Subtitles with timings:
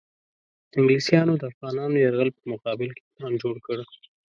[0.77, 3.77] انګلیسیانو د افغانانو یرغل په مقابل کې پلان جوړ کړ.